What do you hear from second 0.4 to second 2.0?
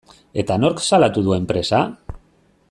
Eta nork salatu du enpresa?